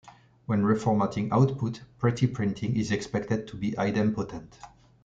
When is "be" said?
3.55-3.73